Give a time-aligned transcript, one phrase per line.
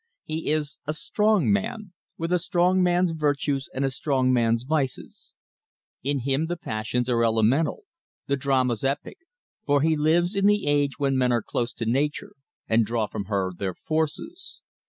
[0.23, 5.35] He is a strong man, with a strong man's virtues and a strong man's vices.
[6.01, 7.83] In him the passions are elemental,
[8.25, 9.19] the dramas epic,
[9.63, 12.33] for he lives in the age when men are close to nature,
[12.67, 14.61] and draw from her their forces.